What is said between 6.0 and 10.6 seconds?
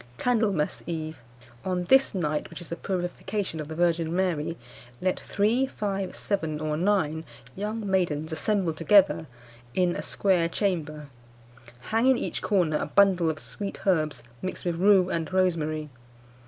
seven, or nine young maidens assemble together in a square